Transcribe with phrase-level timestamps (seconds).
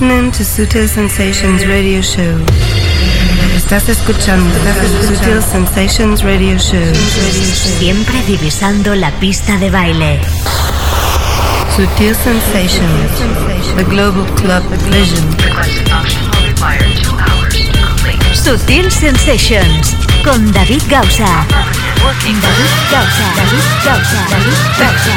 [0.00, 2.38] listening to Sutil Sensations Radio Show.
[3.54, 4.48] Estás escuchando
[5.06, 6.94] Sutil Sensations Radio Show.
[6.94, 10.20] Siempre divisando la pista de baile.
[11.76, 15.26] Sutil Sensations, the global club vision.
[18.42, 19.94] Sutil Sensations
[20.24, 21.46] con David Gausa.
[21.46, 22.40] David
[22.90, 23.34] Gausa.
[23.36, 24.20] David Gausa.
[24.30, 25.14] David Gausa.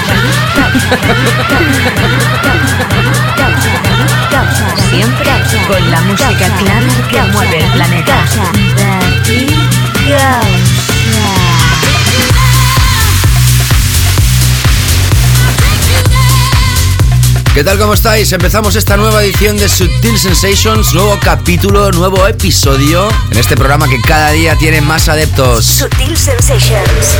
[3.37, 4.67] David Gausa.
[4.89, 5.31] Siempre
[5.67, 8.25] con la música clara que mueve el planeta.
[8.75, 9.55] David
[10.09, 10.72] Gausa.
[17.53, 17.77] ¿Qué tal?
[17.77, 18.31] ¿Cómo estáis?
[18.31, 24.01] Empezamos esta nueva edición de Sutil Sensations, nuevo capítulo, nuevo episodio en este programa que
[24.01, 25.63] cada día tiene más adeptos.
[25.63, 27.15] Sutil Sensations.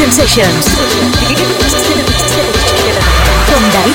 [0.00, 0.64] Sensations.
[3.52, 3.92] Con David.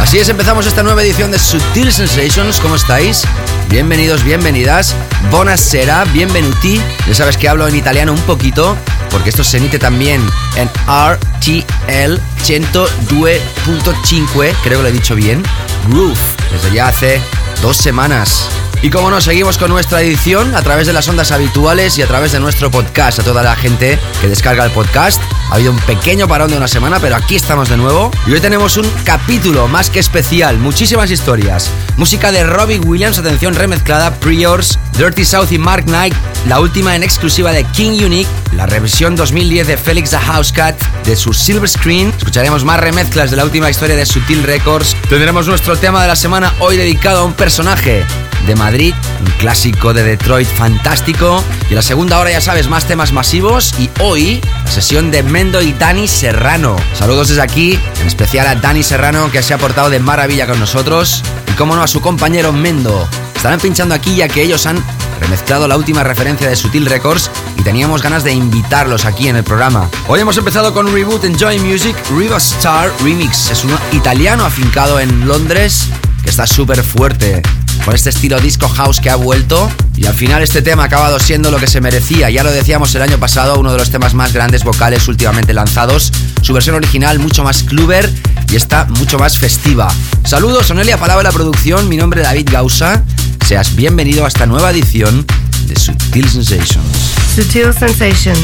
[0.00, 2.60] Así es, empezamos esta nueva edición de Sutil Sensations.
[2.60, 3.24] ¿Cómo estáis?
[3.68, 4.94] Bienvenidos, bienvenidas.
[5.30, 6.80] Buonasera, bienvenuti.
[7.06, 8.74] Ya sabes que hablo en italiano un poquito,
[9.10, 15.42] porque esto se emite también en RTL 102.5, creo que lo he dicho bien.
[15.88, 16.18] Groove,
[16.50, 17.20] desde ya hace
[17.60, 18.48] dos semanas.
[18.84, 22.06] Y como no, seguimos con nuestra edición a través de las ondas habituales y a
[22.06, 23.18] través de nuestro podcast.
[23.18, 25.22] A toda la gente que descarga el podcast.
[25.54, 28.10] Ha habido un pequeño parón de una semana, pero aquí estamos de nuevo.
[28.26, 31.70] Y hoy tenemos un capítulo más que especial, muchísimas historias.
[31.96, 36.12] Música de Robbie Williams, atención remezclada, Priors, Dirty South y Mark Knight,
[36.48, 41.14] la última en exclusiva de King Unique, la revisión 2010 de Felix the Housecat de
[41.14, 42.12] su Silver Screen.
[42.18, 44.96] Escucharemos más remezclas de la última historia de Sutil Records.
[45.08, 48.04] Tendremos nuestro tema de la semana hoy dedicado a un personaje
[48.46, 51.42] de Madrid, un clásico de Detroit fantástico.
[51.70, 53.74] Y la segunda hora, ya sabes, más temas masivos.
[53.78, 56.74] Y hoy, la sesión de Mendo y Dani Serrano.
[56.94, 60.58] Saludos desde aquí, en especial a Dani Serrano, que se ha portado de maravilla con
[60.58, 61.22] nosotros.
[61.48, 63.06] Y como no, a su compañero Mendo.
[63.36, 64.82] Estarán pinchando aquí ya que ellos han
[65.20, 69.44] remezclado la última referencia de Sutil Records y teníamos ganas de invitarlos aquí en el
[69.44, 69.90] programa.
[70.08, 73.50] Hoy hemos empezado con Reboot Enjoy Music Riva Star Remix.
[73.50, 75.88] Es un italiano afincado en Londres
[76.22, 77.42] que está súper fuerte.
[77.84, 79.70] Con este estilo disco house que ha vuelto.
[79.96, 82.30] Y al final este tema ha acabado siendo lo que se merecía.
[82.30, 86.12] Ya lo decíamos el año pasado, uno de los temas más grandes vocales últimamente lanzados.
[86.42, 88.10] Su versión original mucho más cluber
[88.50, 89.92] y está mucho más festiva.
[90.24, 91.88] Saludos, Sonelia Palabra la producción.
[91.88, 93.02] Mi nombre es David Gausa.
[93.46, 95.26] Seas bienvenido a esta nueva edición
[95.66, 97.14] de Sutil Sensations.
[97.34, 98.38] Sutil Sensations,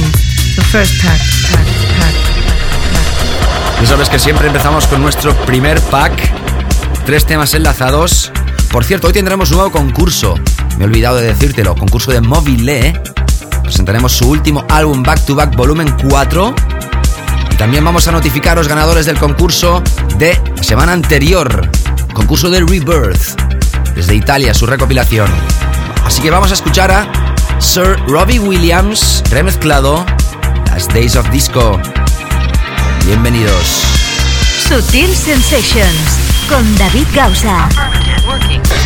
[0.56, 1.20] the first pack,
[1.52, 1.66] pack,
[1.98, 2.14] pack,
[3.78, 3.86] pack.
[3.86, 6.12] sabes que siempre empezamos con nuestro primer pack.
[7.06, 8.30] Tres temas enlazados.
[8.70, 10.36] Por cierto, hoy tendremos un nuevo concurso.
[10.78, 11.74] Me he olvidado de decírtelo.
[11.74, 13.00] Concurso de Mobile.
[13.64, 16.54] Presentaremos su último álbum Back to Back Volumen 4.
[17.50, 19.82] Y también vamos a notificar a los ganadores del concurso
[20.18, 21.68] de semana anterior.
[22.14, 23.40] Concurso de Rebirth.
[23.96, 25.28] Desde Italia, su recopilación.
[26.04, 30.06] Así que vamos a escuchar a Sir Robbie Williams remezclado
[30.66, 31.80] Las Days of Disco.
[33.04, 33.82] Bienvenidos.
[34.68, 37.68] Sutil Sensations con David Gausa.
[38.30, 38.79] working.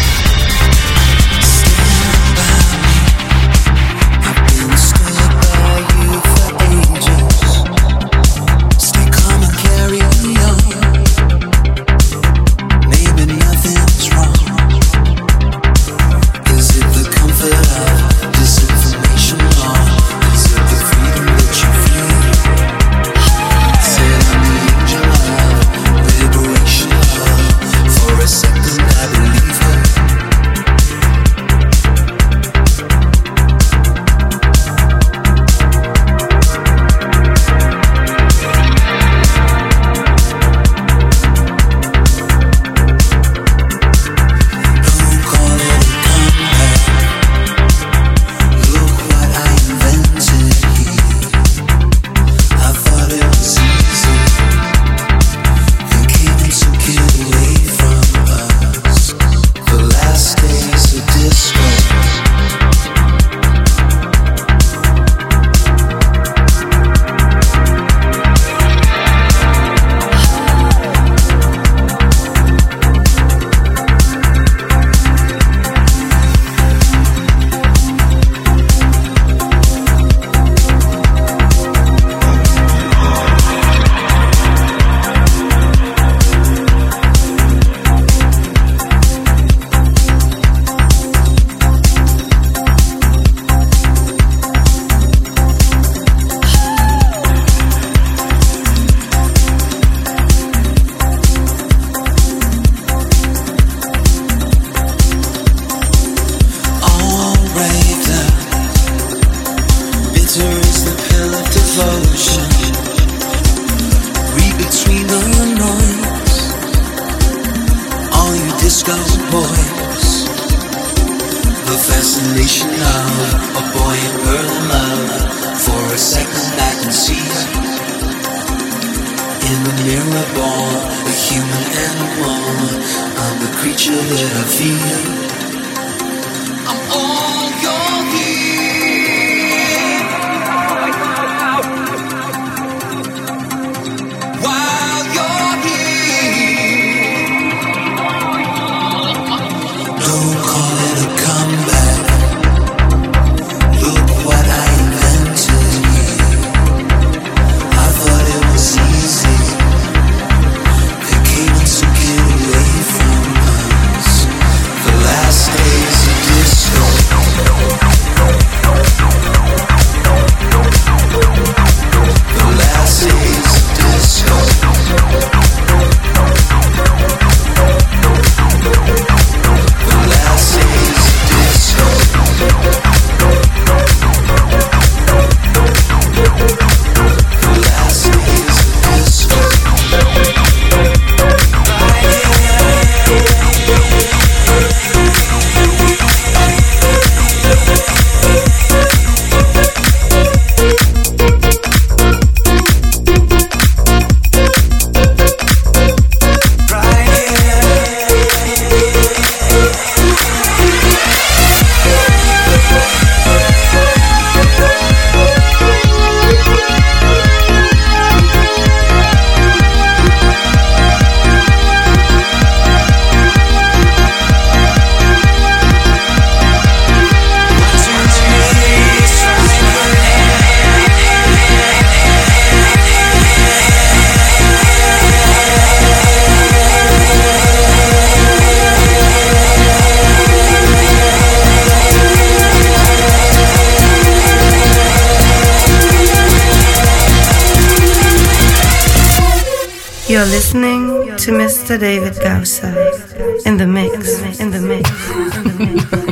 [250.25, 250.87] You're listening
[251.19, 251.79] to Mr.
[251.79, 254.91] David Gausser in the mix, in the mix,
[255.37, 256.04] in the mix.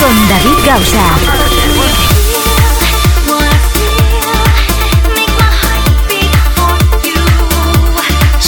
[0.00, 1.67] Con David Gausa.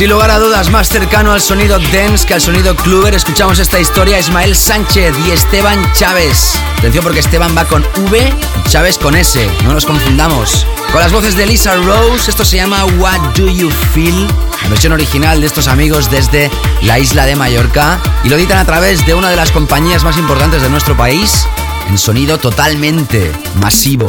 [0.01, 3.79] Sin lugar a dudas, más cercano al sonido dance que al sonido cluber, escuchamos esta
[3.79, 6.55] historia Ismael Sánchez y Esteban Chávez.
[6.79, 8.33] Atención porque Esteban va con V
[8.67, 10.67] Chávez con S, no nos confundamos.
[10.91, 14.27] Con las voces de Lisa Rose, esto se llama What Do You Feel,
[14.63, 18.65] la versión original de estos amigos desde la isla de Mallorca y lo editan a
[18.65, 21.47] través de una de las compañías más importantes de nuestro país
[21.91, 23.31] en sonido totalmente
[23.61, 24.07] masivo.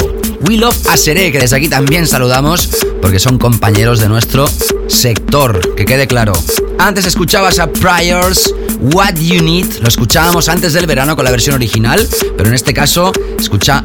[0.48, 2.70] We Love Aseré, que desde aquí también saludamos
[3.02, 4.46] porque son compañeros de nuestro
[4.92, 6.34] sector, que quede claro.
[6.78, 11.56] Antes escuchabas a Priors, What You Need, lo escuchábamos antes del verano con la versión
[11.56, 12.08] original,
[12.38, 13.84] pero en este caso escucha,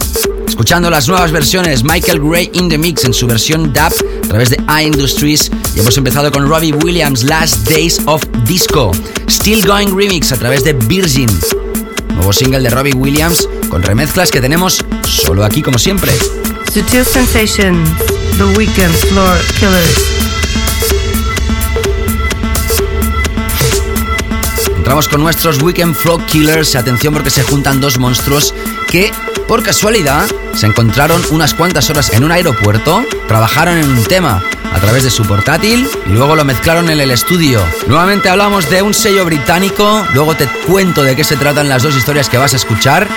[0.49, 3.93] escuchando las nuevas versiones, Michael Gray in the Mix en su versión DAP
[4.25, 8.91] a través de iIndustries y hemos empezado con Robbie Williams, Last Days of Disco,
[9.29, 11.29] Still Going Remix a través de Virgin,
[12.15, 16.13] nuevo single de Robbie Williams con remezclas que tenemos solo aquí como siempre.
[16.73, 17.05] Sutil
[18.37, 20.16] The Weekend Floor Killers.
[24.87, 26.77] Entramos con nuestros Weekend Floor Killers.
[26.77, 28.55] Atención porque se juntan dos monstruos
[28.87, 29.11] que,
[29.49, 34.79] por casualidad, se encontraron unas cuantas horas en un aeropuerto, trabajaron en un tema a
[34.79, 37.61] través de su portátil y luego lo mezclaron en el estudio.
[37.89, 41.97] Nuevamente hablamos de un sello británico, luego te cuento de qué se tratan las dos
[41.97, 43.09] historias que vas a escuchar.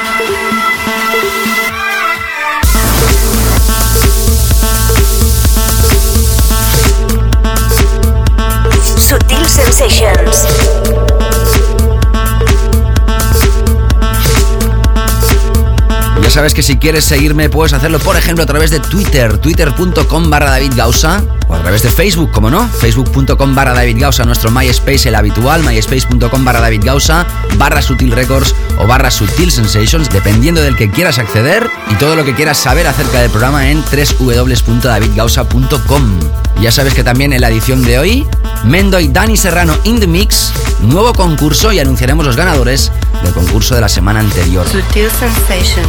[16.40, 20.52] Sabes que si quieres seguirme puedes hacerlo, por ejemplo, a través de Twitter, twitter.com barra
[20.52, 25.10] David Gausa, o a través de Facebook, como no, facebook.com barra David Gausa, nuestro MySpace,
[25.10, 27.28] el habitual, myspace.com barra David Gausa,
[27.58, 32.26] barra Sutil Records o barra Sutil Sensations, dependiendo del que quieras acceder y todo lo
[32.26, 36.20] que quieras saber acerca del programa en www.davidgausa.com.
[36.62, 38.26] Ya sabes que también en la edición de hoy,
[38.64, 42.92] Mendo y Dani Serrano in the Mix, nuevo concurso y anunciaremos los ganadores
[43.24, 44.66] del concurso de la semana anterior.
[44.68, 45.88] Sutil Sensations,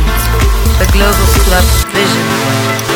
[0.79, 1.15] the Global
[1.47, 2.90] Club Vision.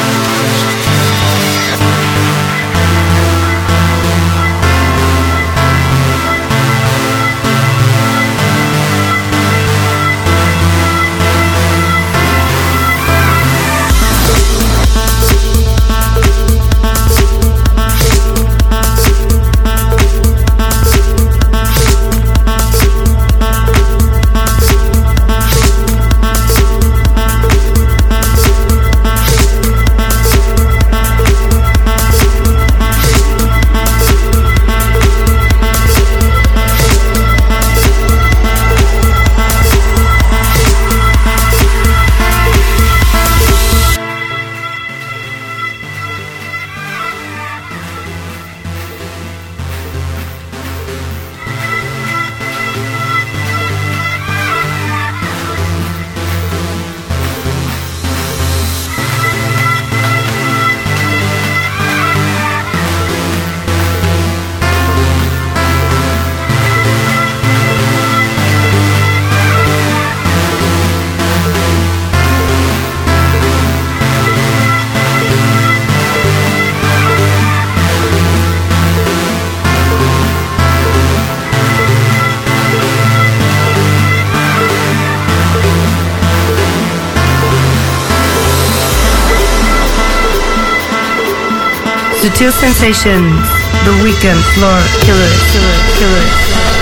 [92.45, 93.49] Sutil Sensations,
[93.87, 96.74] the weekend floor killer, killer, killer.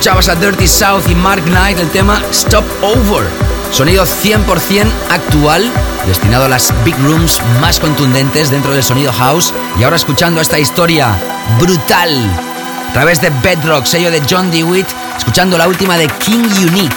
[0.00, 3.26] Escuchabas a Dirty South y Mark Knight el tema Stop Over.
[3.70, 5.70] Sonido 100% actual,
[6.06, 9.52] destinado a las big rooms más contundentes dentro del sonido house.
[9.78, 11.14] Y ahora escuchando esta historia
[11.60, 12.16] brutal
[12.88, 14.86] a través de Bedrock, sello de John DeWitt,
[15.18, 16.96] escuchando la última de King Unique.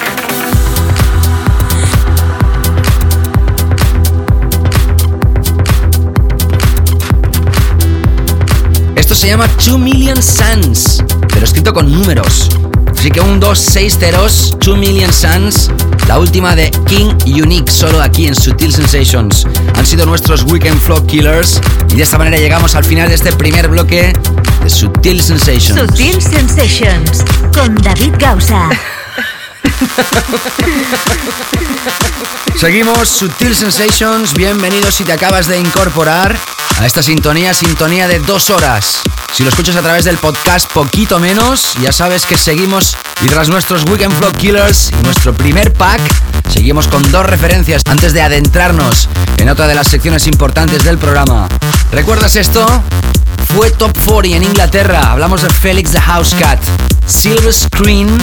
[8.95, 12.49] Esto se llama 2 Million Suns, pero escrito con números.
[13.03, 15.69] Así que un 2, 6 ceros, 2 Million Suns,
[16.07, 19.45] la última de King Unique, solo aquí en Sutil Sensations.
[19.75, 23.33] Han sido nuestros Weekend Flow Killers y de esta manera llegamos al final de este
[23.33, 24.13] primer bloque
[24.63, 25.77] de Sutil Sensations.
[25.77, 28.69] Sutil Sensations con David Gausa.
[32.57, 36.37] Seguimos Sutil Sensations, bienvenidos si te acabas de incorporar
[36.79, 39.03] a esta sintonía, sintonía de dos horas.
[39.33, 43.49] Si lo escuchas a través del podcast, poquito menos, ya sabes que seguimos y tras
[43.49, 45.99] nuestros Weekend Flow Killers y nuestro primer pack,
[46.49, 51.47] seguimos con dos referencias antes de adentrarnos en otra de las secciones importantes del programa.
[51.91, 52.63] ¿Recuerdas esto?
[53.55, 55.11] Fue top 40 en Inglaterra.
[55.11, 56.59] Hablamos de Felix the House Cat.
[57.07, 58.15] Silver Screen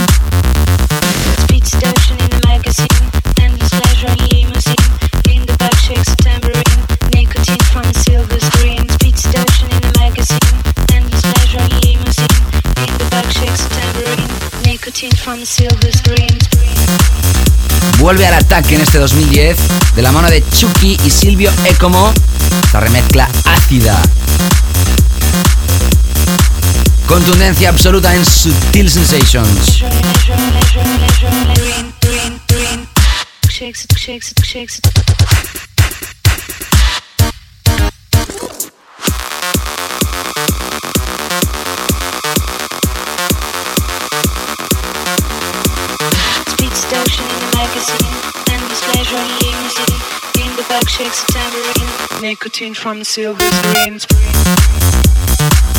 [18.11, 19.57] vuelve al ataque en este 2010
[19.95, 22.13] de la mano de Chucky y Silvio Ecomo.
[22.65, 24.03] Esta remezcla ácida.
[27.07, 29.85] Contundencia absoluta en Sutil Sensations.
[49.19, 50.41] In.
[50.41, 53.41] In the back shakes a tambourine, nicotine from the silver
[53.99, 55.70] screen.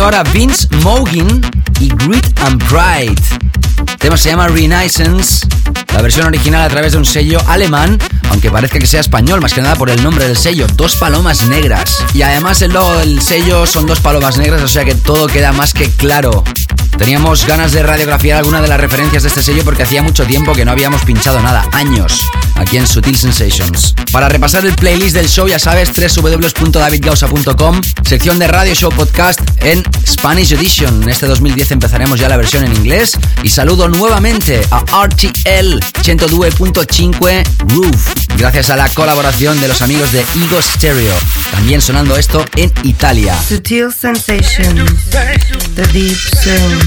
[0.00, 1.42] Ahora Vince Mogin
[1.78, 3.22] y Grit and Pride.
[3.86, 5.46] El tema se llama Renaissance.
[5.92, 7.98] La versión original a través de un sello alemán,
[8.30, 11.46] aunque parezca que sea español, más que nada por el nombre del sello, Dos Palomas
[11.48, 12.02] Negras.
[12.14, 15.52] Y además el logo del sello son dos palomas negras, o sea que todo queda
[15.52, 16.44] más que claro.
[16.96, 20.54] Teníamos ganas de radiografiar alguna de las referencias de este sello porque hacía mucho tiempo
[20.54, 22.22] que no habíamos pinchado nada, años,
[22.56, 23.94] aquí en Sutil Sensations.
[24.12, 29.84] Para repasar el playlist del show, ya sabes, www.davidgausa.com, sección de Radio Show Podcast en
[30.04, 31.04] Spanish Edition.
[31.04, 33.16] En este 2010 empezaremos ya la versión en inglés.
[33.44, 40.20] Y saludo nuevamente a RTL 102.5 Roof, gracias a la colaboración de los amigos de
[40.20, 41.14] Ego Stereo.
[41.52, 43.38] También sonando esto en Italia.
[43.48, 44.92] Sutil Sensations,
[45.76, 46.78] The Deep Zone.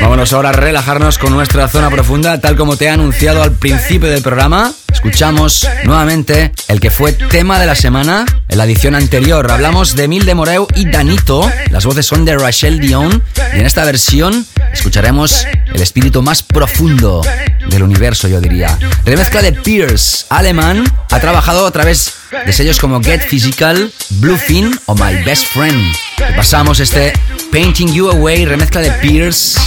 [0.00, 4.10] Vámonos ahora a relajarnos con nuestra zona profunda, tal como te he anunciado al principio
[4.10, 4.72] del programa.
[5.04, 9.50] Escuchamos nuevamente el que fue tema de la semana en la edición anterior.
[9.50, 11.50] Hablamos de Mil de Moreu y Danito.
[11.72, 13.20] Las voces son de Rachel Dion.
[13.52, 17.20] Y en esta versión escucharemos el espíritu más profundo
[17.68, 18.78] del universo, yo diría.
[19.04, 20.84] Remezcla de Pierce, alemán.
[21.10, 22.12] Ha trabajado a través
[22.46, 25.92] de sellos como Get Physical, Bluefin o My Best Friend.
[26.36, 27.12] Pasamos este
[27.50, 29.58] Painting You Away, remezcla de Pierce,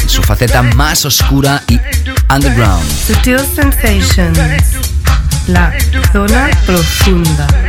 [0.00, 1.78] en su faceta más oscura y
[2.32, 2.82] underground.
[2.90, 4.38] Sutil Sensations,
[5.48, 5.72] la
[6.12, 7.61] zona profunda.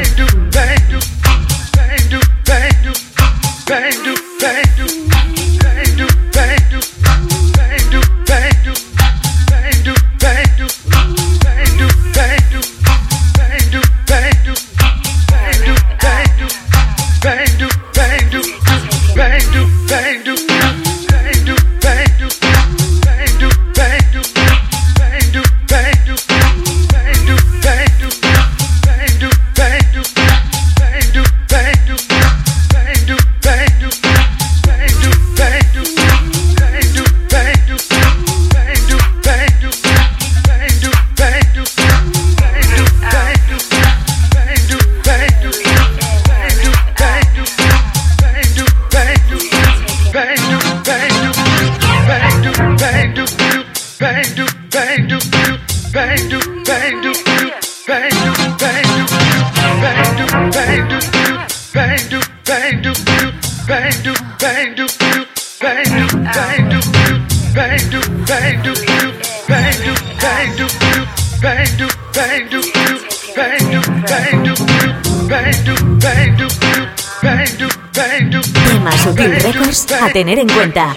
[80.13, 80.95] Tener en cuenta.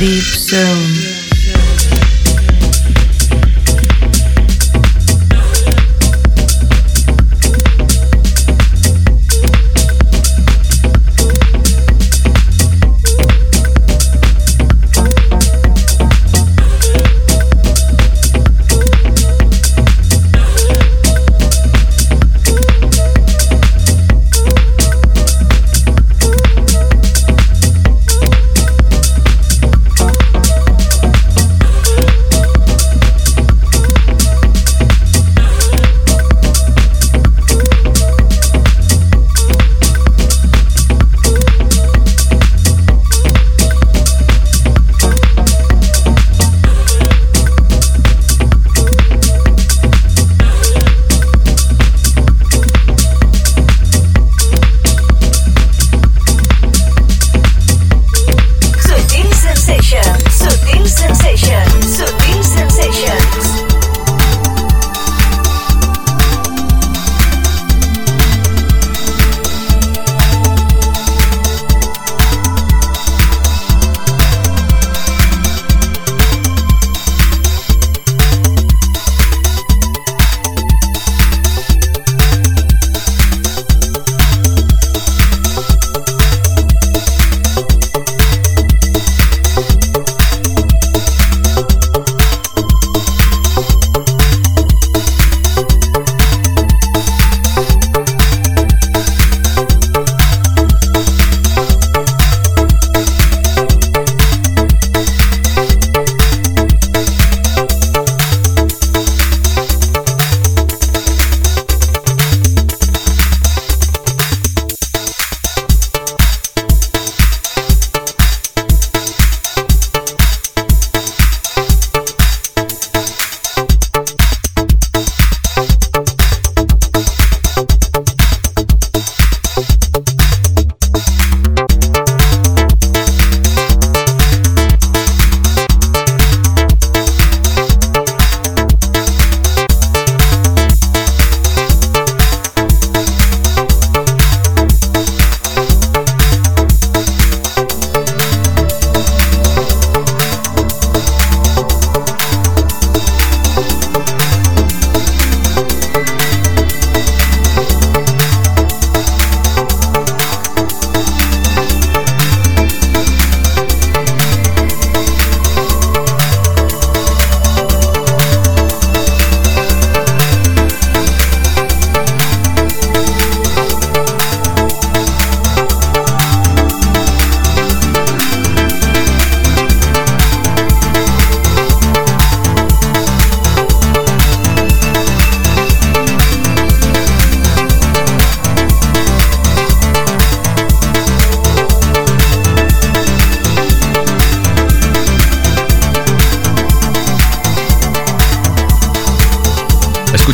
[0.00, 0.39] Deep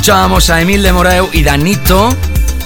[0.07, 2.11] Escuchábamos a Emil de Moreu y Danito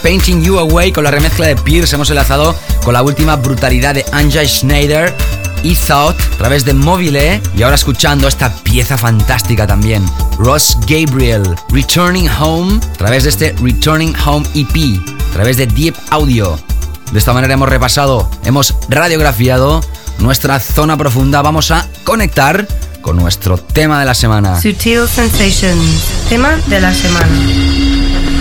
[0.02, 1.94] Painting You Away con la remezcla de Pierce.
[1.94, 5.16] Hemos enlazado con la última brutalidad de Anja Schneider
[5.62, 10.04] y Thought a través de Mobile y ahora escuchando esta pieza fantástica también.
[10.36, 15.94] Ross Gabriel, Returning Home a través de este Returning Home EP, a través de Deep
[16.10, 16.58] Audio.
[17.10, 19.80] De esta manera hemos repasado, hemos radiografiado
[20.18, 21.40] nuestra zona profunda.
[21.40, 22.68] Vamos a conectar
[23.00, 24.60] con nuestro tema de la semana.
[24.60, 27.26] Sutil Sensations, tema de la semana.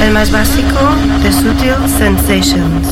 [0.04, 2.88] El más básico de Sutil Sensations.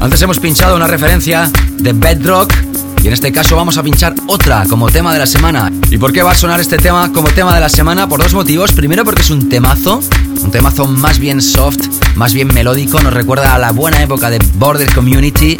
[0.00, 1.48] Antes hemos pinchado una referencia
[1.78, 2.69] de Bedrock
[3.02, 5.72] y en este caso vamos a pinchar otra como tema de la semana.
[5.90, 8.08] ¿Y por qué va a sonar este tema como tema de la semana?
[8.08, 8.72] Por dos motivos.
[8.72, 10.02] Primero porque es un temazo,
[10.42, 11.78] un temazo más bien soft,
[12.14, 15.56] más bien melódico, nos recuerda a la buena época de Border Community.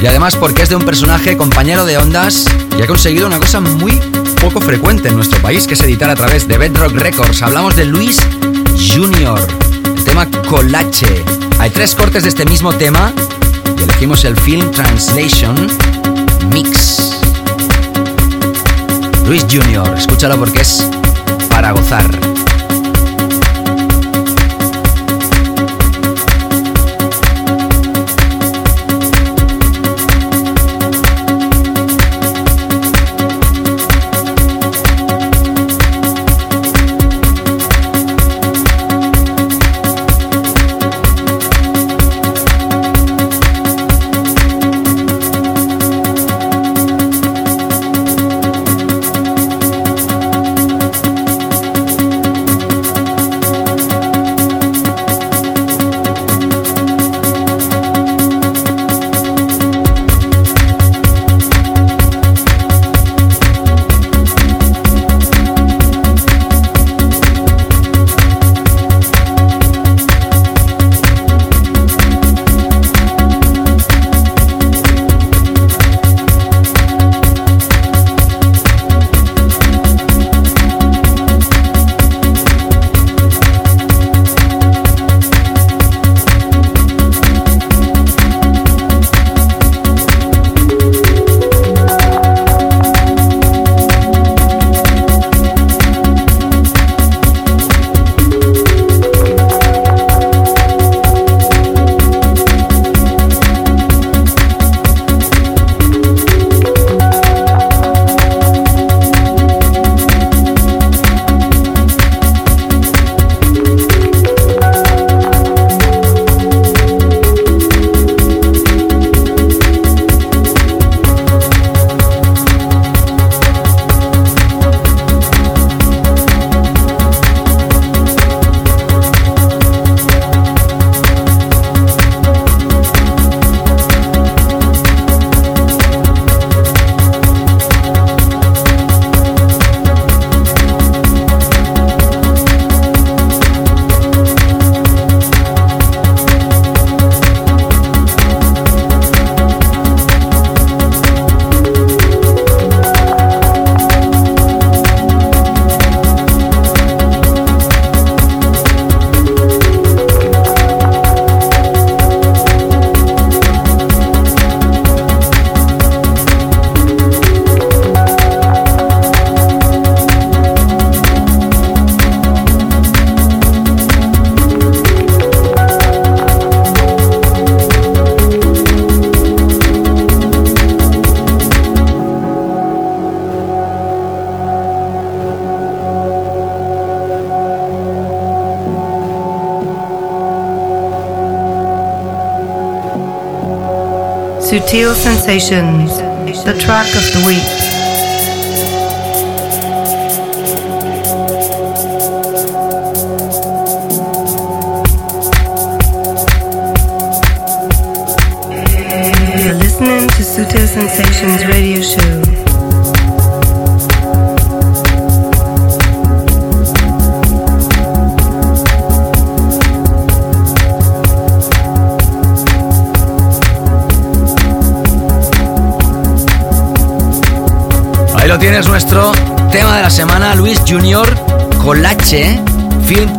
[0.00, 2.46] Y además porque es de un personaje compañero de ondas
[2.78, 3.92] y ha conseguido una cosa muy
[4.40, 7.42] poco frecuente en nuestro país, que es editar a través de Bedrock Records.
[7.42, 8.20] Hablamos de Luis
[8.94, 9.40] Junior,
[9.96, 11.24] el tema Colache.
[11.58, 13.12] Hay tres cortes de este mismo tema
[13.78, 15.66] y elegimos el Film Translation
[16.46, 17.20] Mix.
[19.26, 20.88] Luis Junior, escúchalo porque es
[21.48, 22.37] para gozar.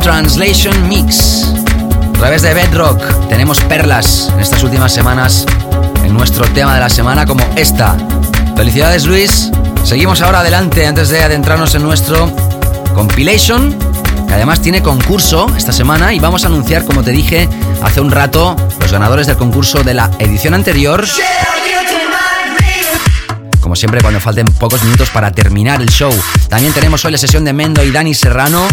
[0.00, 1.52] Translation Mix.
[2.08, 5.46] A través de Bedrock tenemos perlas en estas últimas semanas
[6.04, 7.96] en nuestro tema de la semana como esta.
[8.56, 9.50] Felicidades Luis.
[9.84, 12.30] Seguimos ahora adelante antes de adentrarnos en nuestro
[12.94, 13.76] compilation,
[14.26, 17.48] que además tiene concurso esta semana y vamos a anunciar, como te dije
[17.82, 21.06] hace un rato, los ganadores del concurso de la edición anterior.
[23.60, 26.12] Como siempre, cuando falten pocos minutos para terminar el show.
[26.48, 28.66] También tenemos hoy la sesión de Mendo y Dani Serrano,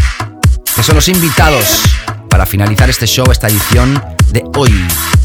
[0.78, 1.82] que son los invitados
[2.30, 4.00] para finalizar este show, esta edición
[4.32, 5.17] de hoy.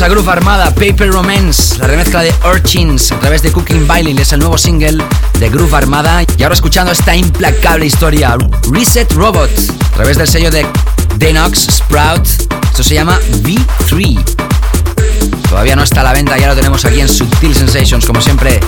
[0.00, 4.32] A Groove Armada, Paper Romance, la remezcla de Urchins a través de Cooking Violin, es
[4.32, 5.04] el nuevo single
[5.38, 6.24] de Groove Armada.
[6.38, 8.38] Y ahora escuchando esta implacable historia,
[8.70, 10.66] Reset Robot, a través del sello de
[11.16, 12.26] Denox Sprout.
[12.70, 14.24] Esto se llama V3.
[15.50, 18.60] Todavía no está a la venta, ya lo tenemos aquí en Subtil Sensations, como siempre.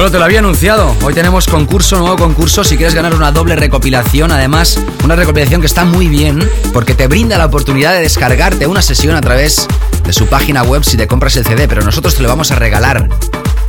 [0.00, 0.96] Bueno, te lo había anunciado.
[1.02, 2.64] Hoy tenemos concurso, nuevo concurso.
[2.64, 6.38] Si quieres ganar una doble recopilación, además, una recopilación que está muy bien
[6.72, 9.68] porque te brinda la oportunidad de descargarte una sesión a través
[10.02, 12.54] de su página web si te compras el CD, pero nosotros te lo vamos a
[12.54, 13.10] regalar.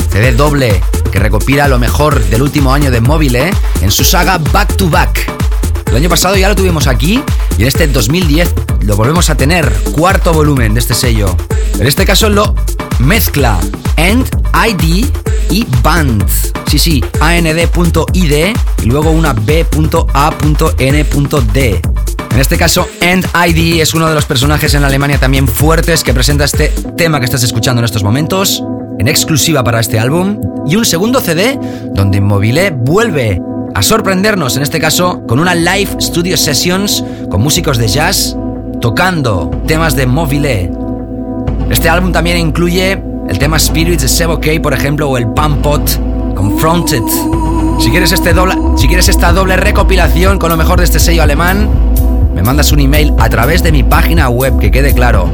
[0.09, 3.51] CD doble que recopila lo mejor del último año de móvil, ¿eh?
[3.81, 5.29] En su saga Back to Back.
[5.87, 7.21] El año pasado ya lo tuvimos aquí
[7.57, 8.53] y en este 2010
[8.83, 9.69] lo volvemos a tener.
[9.91, 11.35] Cuarto volumen de este sello.
[11.77, 12.55] En este caso lo
[12.99, 13.59] mezcla
[13.97, 14.29] End
[14.65, 15.07] ID
[15.51, 16.25] y Band.
[16.67, 18.33] Sí, sí, AND.id
[18.81, 19.71] y luego una B.A.N.D.
[22.31, 26.13] En este caso, End ID es uno de los personajes en Alemania también fuertes que
[26.13, 28.63] presenta este tema que estás escuchando en estos momentos,
[28.99, 31.59] en exclusiva para este álbum, y un segundo CD
[31.93, 33.41] donde Mobile vuelve
[33.75, 38.37] a sorprendernos, en este caso, con una live studio sessions con músicos de jazz
[38.79, 40.71] tocando temas de Mobile.
[41.69, 45.61] Este álbum también incluye el tema Spirits de Sebo K, por ejemplo, o el Pump
[45.61, 47.01] Pot Confronted.
[47.79, 48.33] Si quieres, este
[48.75, 51.69] si quieres esta doble recopilación con lo mejor de este sello alemán,
[52.35, 55.29] me mandas un email a través de mi página web, que quede claro.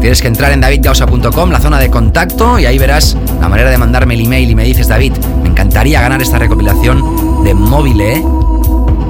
[0.00, 3.78] Tienes que entrar en davidgausa.com, la zona de contacto, y ahí verás la manera de
[3.78, 5.12] mandarme el email y me dices, David,
[5.44, 8.24] me encantaría ganar esta recopilación de móvil, ¿eh?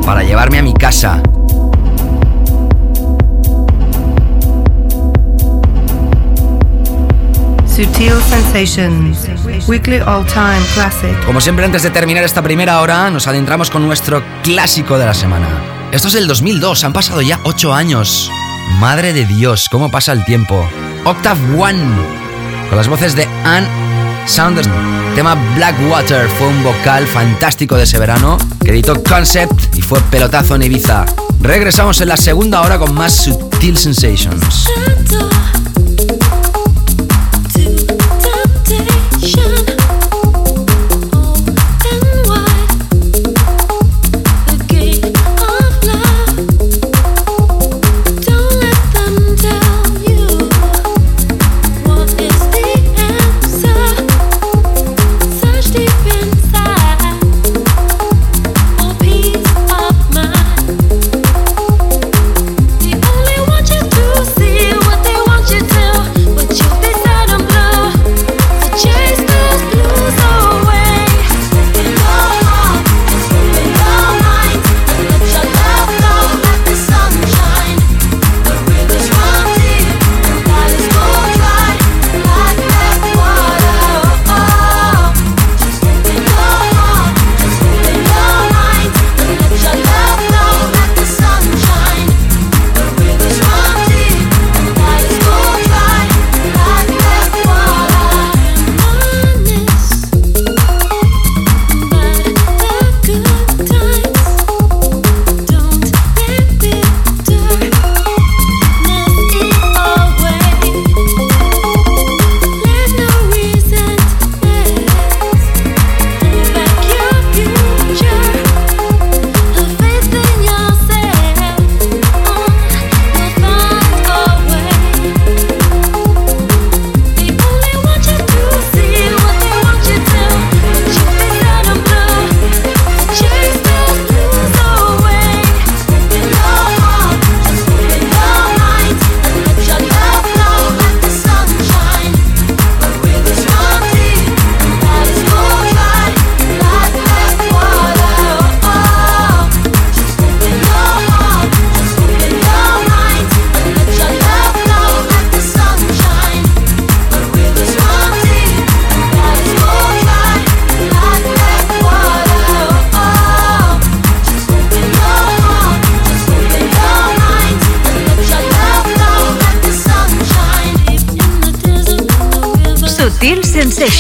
[0.05, 1.23] Para llevarme a mi casa.
[7.81, 9.27] Sutil Sensations,
[9.67, 11.19] Weekly All Time Classic.
[11.25, 15.15] Como siempre, antes de terminar esta primera hora, nos adentramos con nuestro clásico de la
[15.15, 15.49] semana.
[15.91, 18.31] Esto es del 2002, han pasado ya 8 años.
[18.81, 20.69] Madre de Dios, cómo pasa el tiempo.
[21.07, 21.83] Octave One,
[22.69, 23.67] con las voces de Anne
[24.27, 24.69] Saunders.
[25.15, 30.65] Tema Blackwater fue un vocal fantástico de ese verano que Concept y fue pelotazo en
[30.65, 31.07] Ibiza.
[31.41, 34.69] Regresamos en la segunda hora con más Sutil Sensations.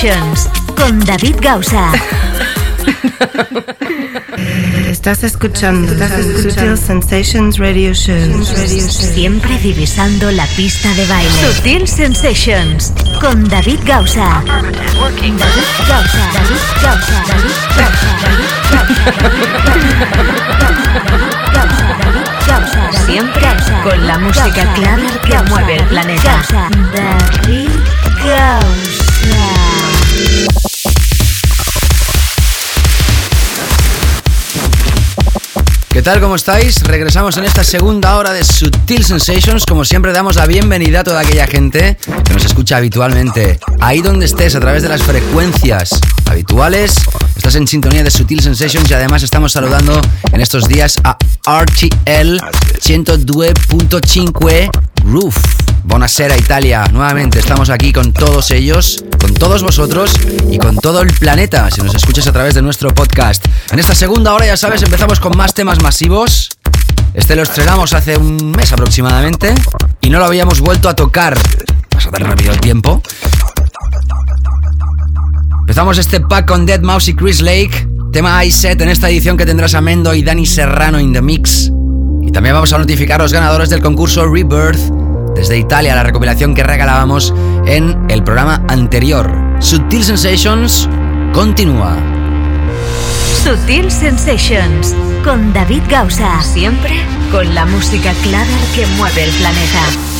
[0.00, 0.48] Sensations
[0.78, 1.92] con David Gausa.
[4.88, 5.92] Estás escuchando
[6.40, 8.42] Sutil Sensations Radio Show.
[8.42, 11.30] Siempre divisando la pista de baile.
[11.52, 14.42] Sutil Sensations con David Gausa.
[14.46, 15.34] David
[15.86, 16.32] Gausa.
[16.32, 17.22] David Gausa.
[17.76, 18.00] David
[22.46, 23.04] Gausa.
[23.04, 23.46] Siempre
[23.82, 26.42] con la música clara que mueve el planeta.
[26.94, 27.68] David
[28.24, 28.99] Gausa.
[36.00, 36.20] ¿Qué tal?
[36.20, 36.82] ¿Cómo estáis?
[36.84, 39.66] Regresamos en esta segunda hora de Sutil Sensations.
[39.66, 43.60] Como siempre, damos la bienvenida a toda aquella gente que nos escucha habitualmente.
[43.80, 45.90] Ahí donde estés, a través de las frecuencias
[46.24, 46.94] habituales,
[47.36, 50.00] estás en sintonía de Sutil Sensations y además estamos saludando
[50.32, 52.38] en estos días a RTL
[52.80, 54.70] 102.5
[55.04, 55.36] Roof.
[55.84, 60.12] Buonasera Italia, nuevamente estamos aquí con todos ellos, con todos vosotros
[60.50, 63.44] y con todo el planeta, si nos escuchas a través de nuestro podcast.
[63.72, 66.50] En esta segunda hora, ya sabes, empezamos con más temas masivos.
[67.14, 69.54] Este lo estrenamos hace un mes aproximadamente
[70.00, 71.38] y no lo habíamos vuelto a tocar.
[71.88, 73.02] Pasa tan rápido el tiempo.
[75.60, 79.46] Empezamos este pack con Dead Mouse y Chris Lake, tema iSet en esta edición que
[79.46, 81.70] tendrás a Mendo y Dani Serrano in the mix.
[82.22, 84.99] Y también vamos a notificar a los ganadores del concurso Rebirth
[85.34, 87.34] desde Italia, la recopilación que regalábamos
[87.66, 89.30] en el programa anterior.
[89.60, 90.88] Sutil Sensations
[91.32, 91.96] continúa.
[93.44, 96.42] Sutil Sensations con David Gausa.
[96.42, 96.92] Siempre
[97.30, 100.19] con la música clara que mueve el planeta.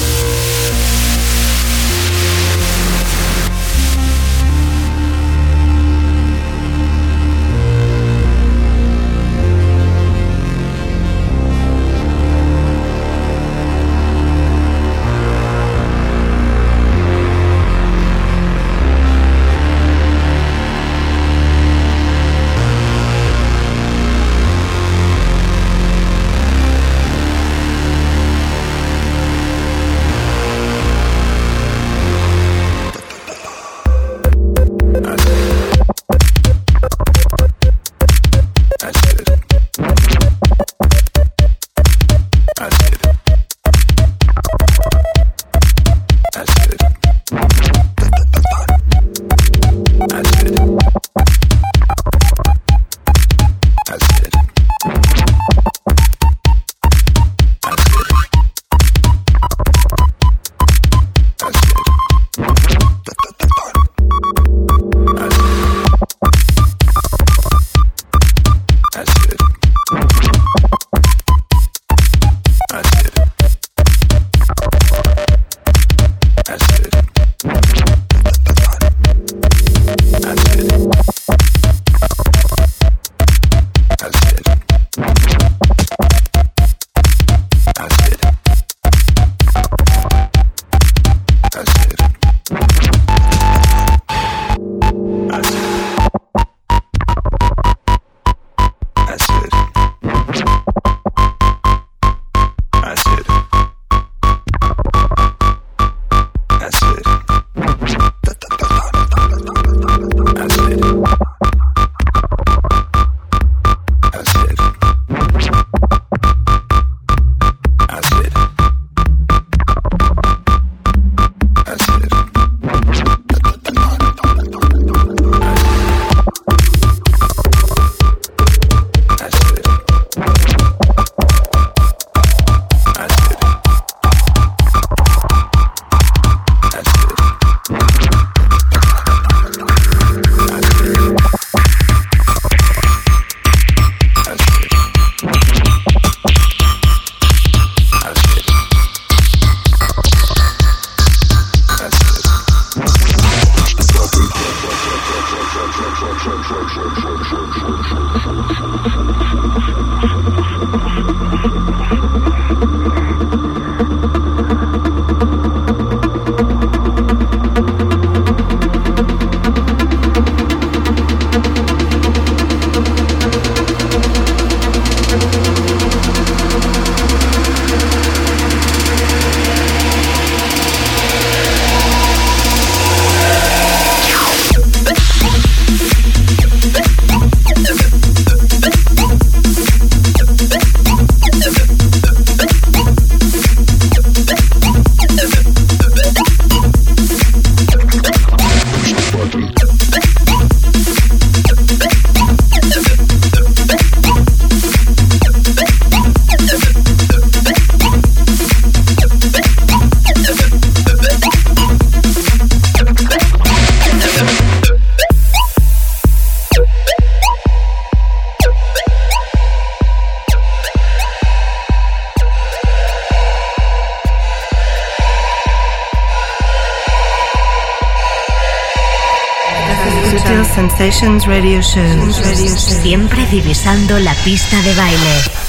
[232.59, 235.39] Siempre divisando la pista de baile.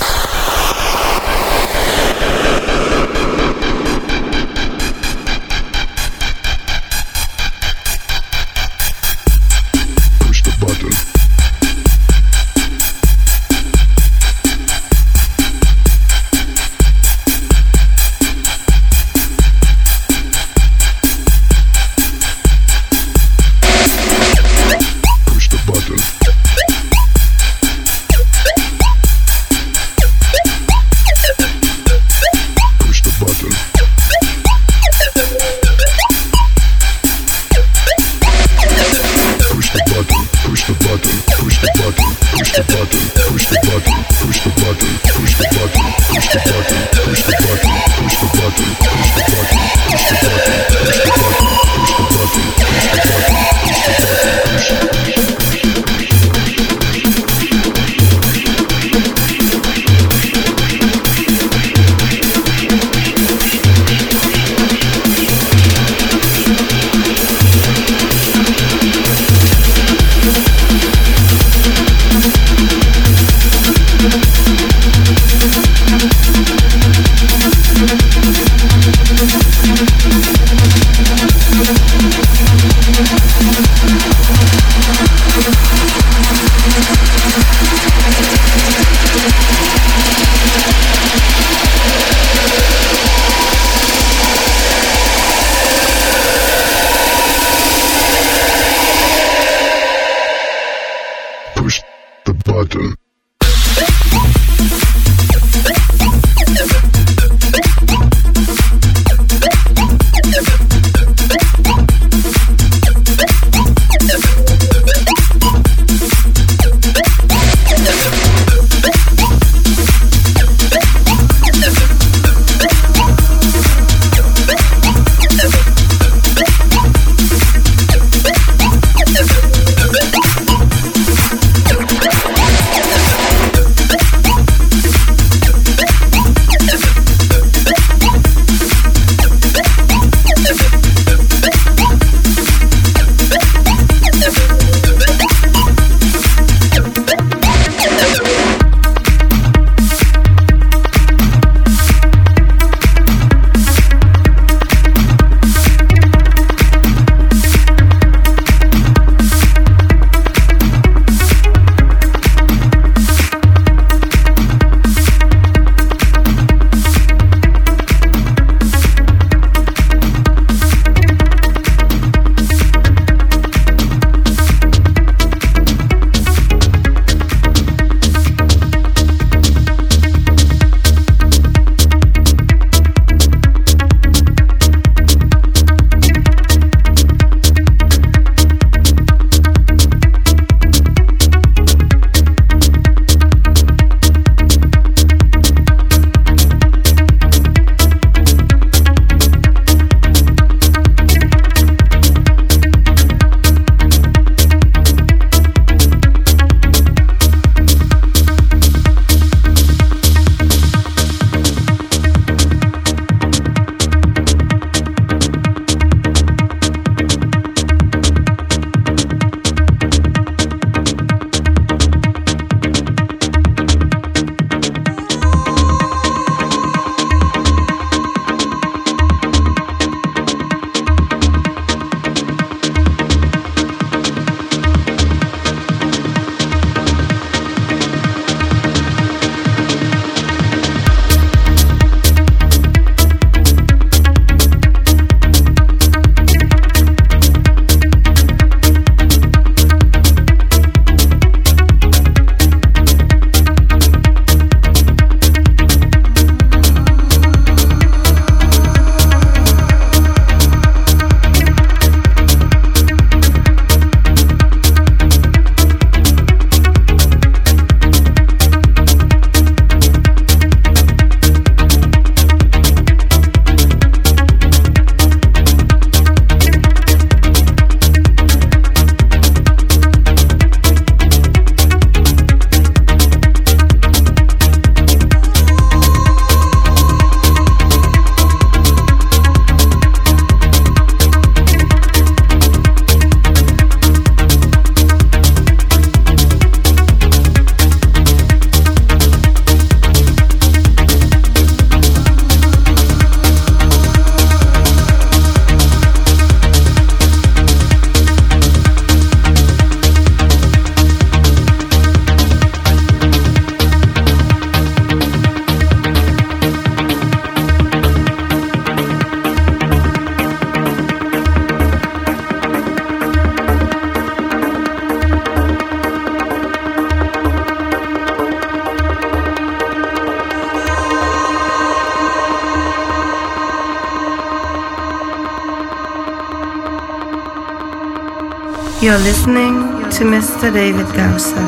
[338.92, 339.56] You're listening
[339.96, 340.54] to Mr.
[340.54, 341.40] David Gausa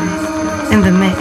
[0.71, 1.12] in the mix,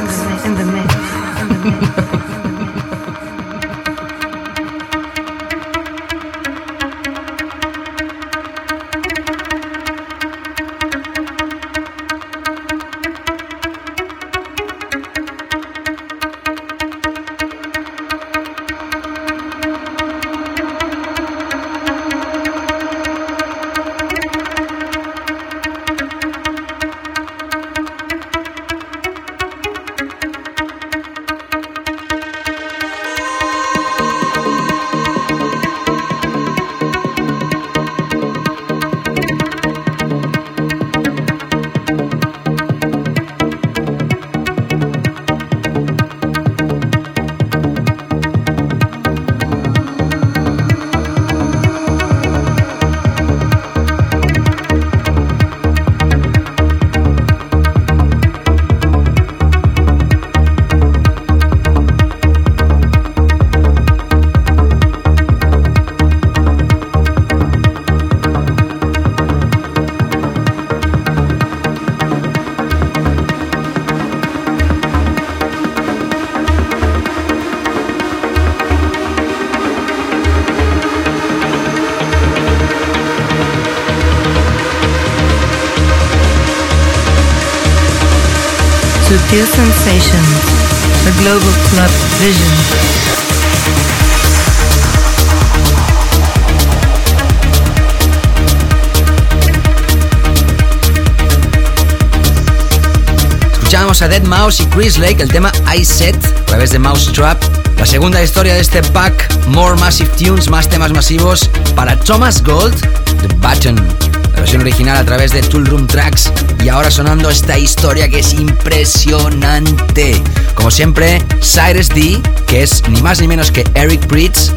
[104.82, 107.40] Mouse y Chris Lake el tema I Set a través de Mouse Trap.
[107.78, 112.80] La segunda historia de este pack, More Massive Tunes, más temas masivos para Thomas Gold,
[113.20, 114.12] The Button
[114.42, 116.32] versión original a través de Tool Room Tracks
[116.64, 120.20] y ahora sonando esta historia que es impresionante.
[120.56, 124.50] Como siempre, Cyrus D, que es ni más ni menos que Eric Pritz,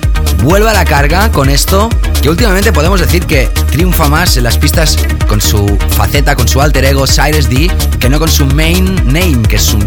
[0.43, 1.89] vuelve a la carga con esto
[2.26, 4.97] que últimamente podemos decir que triunfa más en las pistas
[5.28, 9.43] con su faceta, con su alter ego Cyrus D, que no con su main name,
[9.47, 9.78] que es su,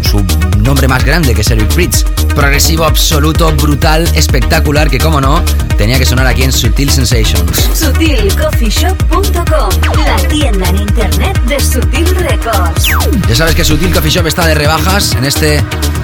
[0.59, 2.05] nombre más grande, que es Eric Pritz.
[2.35, 5.43] Progresivo absoluto, brutal, espectacular, que como no,
[5.77, 7.69] tenía que sonar aquí en Sutil Sensations.
[7.73, 9.69] SutilCoffeeShop.com,
[10.05, 12.85] la tienda en internet de Sutil Records.
[13.27, 15.61] Ya sabes que Sutil Coffee Shop está de rebajas en este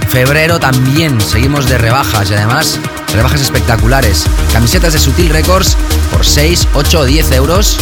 [0.10, 1.20] febrero también.
[1.22, 2.80] Seguimos de rebajas y además
[3.14, 4.26] rebajas espectaculares.
[4.54, 5.78] Camisetas de Sutil Records
[6.12, 7.78] por 6, 8 o 10 euros.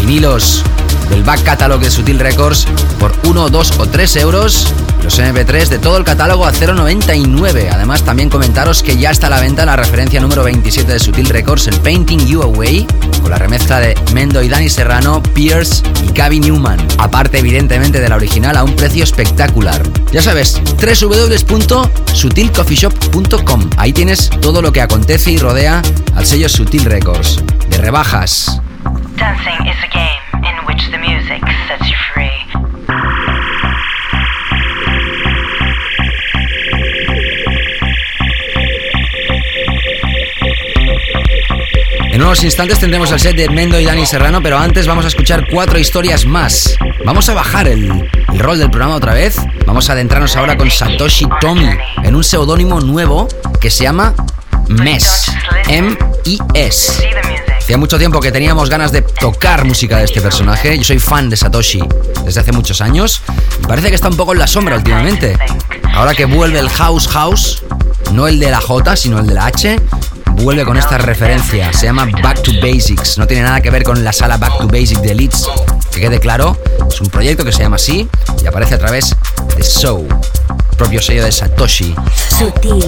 [0.00, 0.62] Vinilos
[1.08, 2.66] del back catalog de Sutil Records
[2.98, 4.74] por 1, 2 o 3 euros.
[5.02, 7.68] Los MP3 de todo el catálogo a 0,99.
[7.72, 11.28] Además, también comentaros que ya está a la venta la referencia número 27 de Sutil
[11.28, 12.86] Records, el Painting You Away,
[13.20, 16.78] con la remezcla de Mendo y Danny Serrano, Pierce y Gaby Newman.
[16.98, 19.82] Aparte, evidentemente, de la original a un precio espectacular.
[20.12, 23.70] Ya sabes, www.sutilcoffeeshop.com.
[23.76, 25.82] Ahí tienes todo lo que acontece y rodea
[26.14, 27.42] al sello Sutil Records.
[27.68, 28.62] De rebajas.
[29.16, 32.30] Dancing is a game in which the music sets you free.
[42.12, 45.08] En unos instantes tendremos el set de Mendo y Dani Serrano, pero antes vamos a
[45.08, 46.76] escuchar cuatro historias más.
[47.04, 49.36] Vamos a bajar el, el rol del programa otra vez.
[49.66, 51.68] Vamos a adentrarnos ahora con Satoshi Tomi
[52.04, 53.26] en un seudónimo nuevo
[53.60, 54.14] que se llama
[54.68, 55.32] MES.
[55.68, 57.53] M-I-S.
[57.64, 60.76] Hacía mucho tiempo que teníamos ganas de tocar música de este personaje.
[60.76, 61.80] Yo soy fan de Satoshi
[62.22, 63.22] desde hace muchos años
[63.58, 65.34] y parece que está un poco en la sombra últimamente.
[65.94, 67.62] Ahora que vuelve el House House,
[68.12, 69.80] no el de la J, sino el de la H,
[70.42, 71.72] vuelve con esta referencia.
[71.72, 73.16] Se llama Back to Basics.
[73.16, 75.48] No tiene nada que ver con la sala Back to Basics de Leeds.
[75.90, 78.06] Que quede claro, es un proyecto que se llama así
[78.42, 79.16] y aparece a través
[79.56, 80.06] de Soul,
[80.76, 81.94] propio sello de Satoshi.
[82.28, 82.84] Sutil.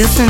[0.00, 0.29] Sutil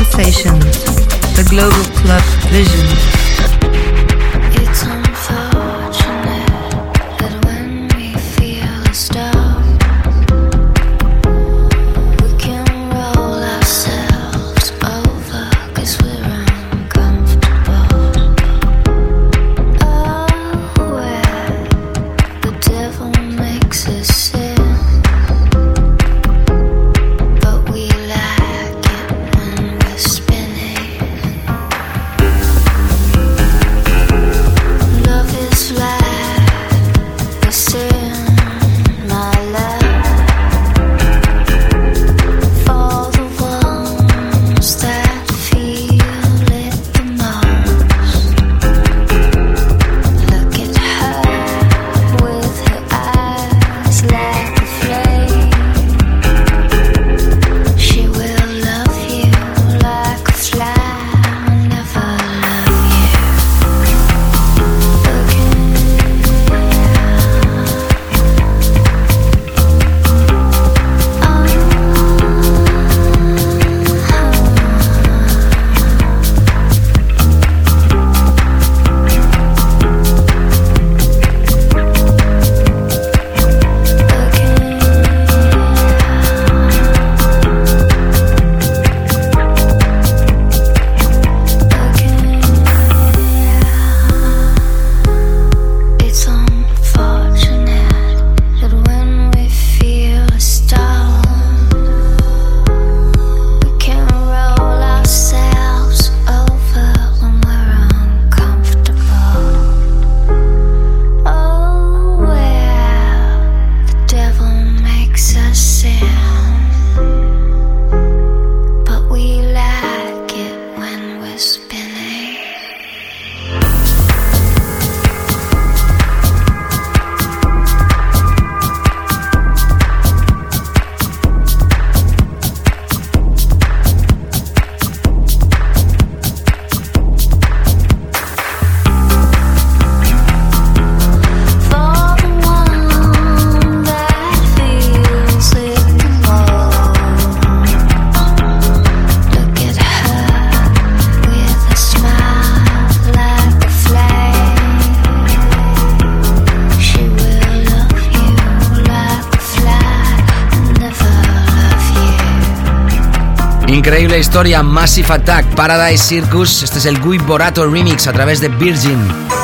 [164.11, 166.63] Increíble historia, Massive Attack, Paradise Circus.
[166.63, 168.99] Este es el Gui Borato Remix a través de Virgin.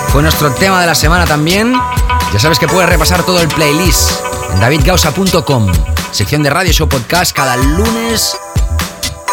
[0.10, 1.72] Fue nuestro tema de la semana también.
[2.34, 4.12] Ya sabes que puedes repasar todo el playlist
[4.54, 5.72] en davidgausa.com.
[6.12, 8.36] Sección de Radio Show Podcast cada lunes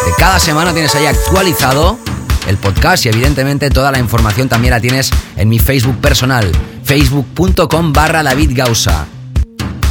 [0.05, 1.99] de cada semana tienes ahí actualizado
[2.47, 6.49] el podcast y evidentemente toda la información también la tienes en mi Facebook personal,
[6.85, 8.57] facebook.com barra David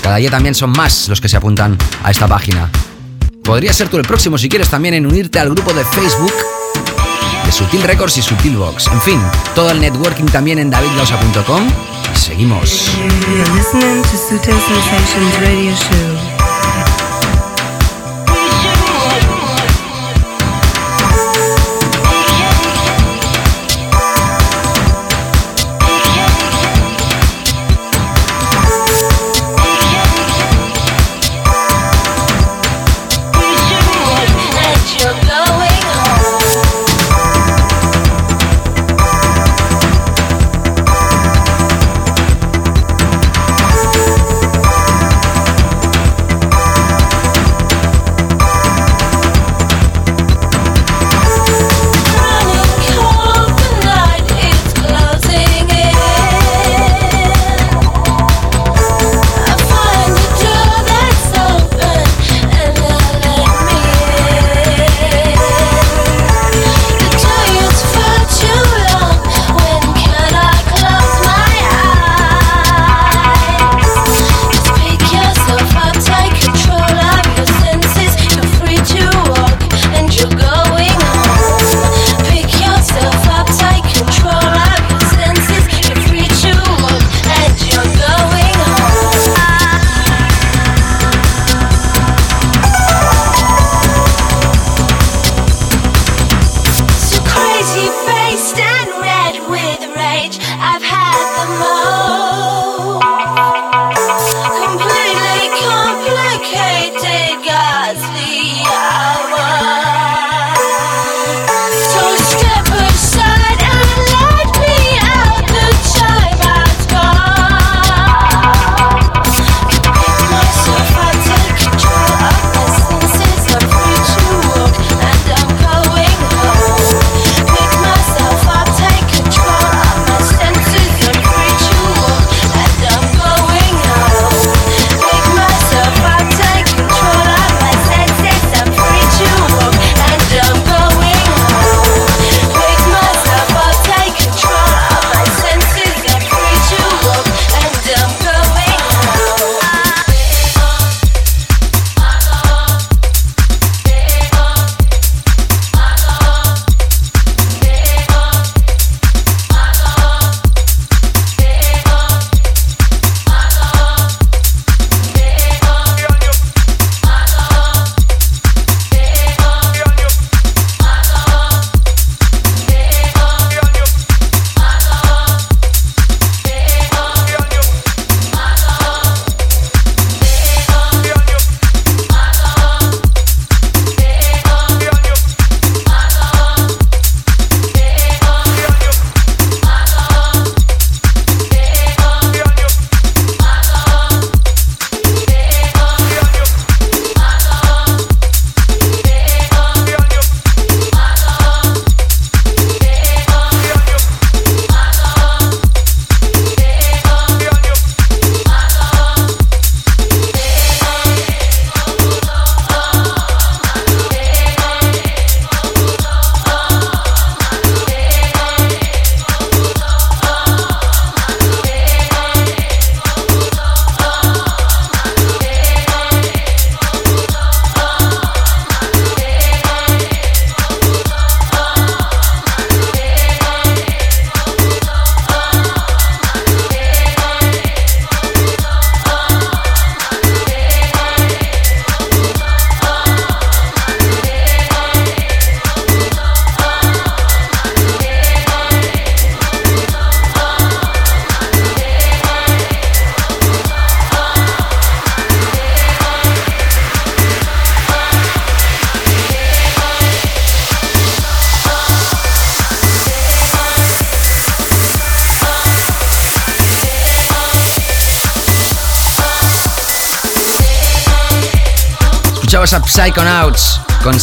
[0.03, 2.71] Cada día también son más los que se apuntan a esta página.
[3.45, 6.33] Podría ser tú el próximo si quieres también en unirte al grupo de Facebook
[7.45, 8.89] de Sutil Records y Sutil Box.
[8.89, 9.21] En fin,
[9.55, 11.69] todo el networking también en davidgausa.com.
[12.15, 12.91] Seguimos.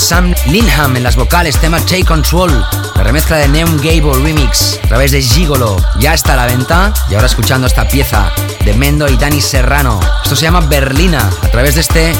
[0.02, 2.65] Sam Linham en las vocales, tema Take Control,
[2.95, 5.78] la remezcla de Neon Gable Remix a través de Gigolo.
[5.99, 8.32] Ya está a la venta y ahora escuchando esta pieza
[8.65, 9.99] de Mendo y Dani Serrano.
[10.23, 12.14] Esto se llama Berlina a través de este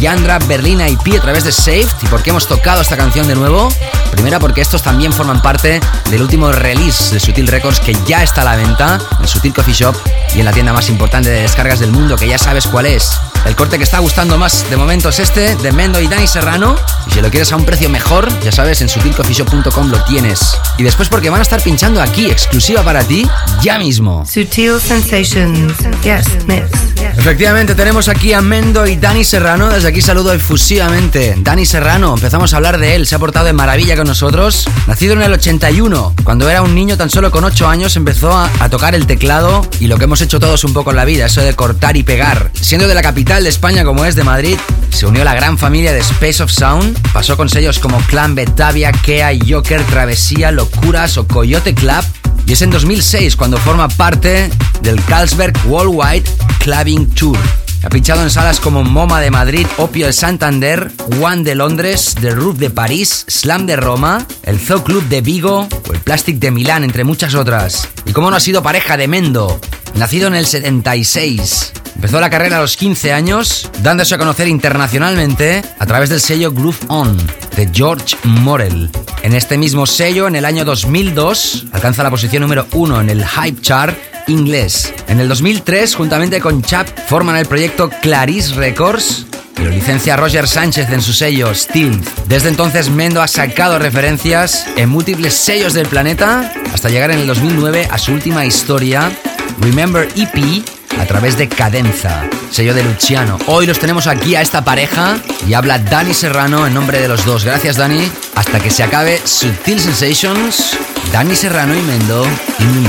[0.00, 1.88] Yandra Berlina IP a través de Saved.
[2.02, 3.68] ¿Y por qué hemos tocado esta canción de nuevo?
[4.12, 5.80] Primera porque estos también forman parte
[6.10, 9.74] del último release de Sutil Records que ya está a la venta en Sutil Coffee
[9.74, 9.96] Shop
[10.34, 13.18] y en la tienda más importante de descargas del mundo que ya sabes cuál es.
[13.44, 16.76] El corte que está gustando más de momento es este de Mendo y Dani Serrano.
[17.06, 20.56] Y si lo quieres a un precio mejor, ya sabes, en sutilcoffeeshop.com lo tienes.
[20.78, 23.28] Y después porque van a estar pinchando aquí, exclusiva para ti,
[23.62, 24.24] ya mismo.
[24.26, 25.74] Sutil Sensations.
[26.02, 26.93] Yes, mix.
[27.16, 29.68] Efectivamente, tenemos aquí a Mendo y Dani Serrano.
[29.70, 31.34] Desde aquí saludo efusivamente.
[31.38, 33.06] Dani Serrano, empezamos a hablar de él.
[33.06, 34.66] Se ha portado de maravilla con nosotros.
[34.86, 38.50] Nacido en el 81, cuando era un niño tan solo con 8 años, empezó a,
[38.60, 41.26] a tocar el teclado y lo que hemos hecho todos un poco en la vida,
[41.26, 42.50] eso de cortar y pegar.
[42.54, 44.58] Siendo de la capital de España como es de Madrid,
[44.90, 48.34] se unió a la gran familia de Space of Sound, pasó con sellos como Clan
[48.34, 52.04] Betavia, Kea, Joker, Travesía, Locuras o Coyote Club,
[52.46, 54.50] y es en 2006 cuando forma parte
[54.82, 56.24] del Carlsberg Worldwide
[56.58, 57.38] Clubbing Tour.
[57.84, 60.90] Ha pinchado en salas como MoMA de Madrid, Opio de Santander,
[61.20, 65.68] One de Londres, The Roof de París, Slam de Roma, el Zoo Club de Vigo
[65.88, 67.88] o el Plastic de Milán, entre muchas otras.
[68.06, 69.60] Y como no ha sido pareja de Mendo,
[69.96, 71.83] nacido en el 76.
[71.94, 76.52] Empezó la carrera a los 15 años, dándose a conocer internacionalmente a través del sello
[76.52, 77.16] Groove On
[77.56, 78.90] de George Morel.
[79.22, 83.24] En este mismo sello, en el año 2002, alcanza la posición número 1 en el
[83.26, 83.96] Hype Chart
[84.26, 84.92] inglés.
[85.08, 90.48] En el 2003, juntamente con Chap, forman el proyecto Clarice Records que lo licencia Roger
[90.48, 92.00] Sánchez en su sello Steel.
[92.26, 97.26] Desde entonces Mendo ha sacado referencias en múltiples sellos del planeta hasta llegar en el
[97.26, 99.12] 2009 a su última historia,
[99.60, 100.64] Remember EP,
[101.04, 103.36] a través de Cadenza, sello de Luciano.
[103.46, 107.26] Hoy los tenemos aquí a esta pareja y habla Dani Serrano en nombre de los
[107.26, 107.44] dos.
[107.44, 108.10] Gracias Dani.
[108.34, 110.78] Hasta que se acabe Sutil Sensations,
[111.12, 112.24] Dani Serrano y Mendo
[112.58, 112.88] in.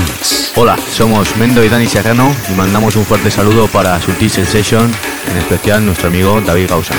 [0.54, 4.90] Hola, somos Mendo y Dani Serrano y mandamos un fuerte saludo para Sutil Sensation,
[5.30, 6.94] en especial nuestro amigo David Gausa.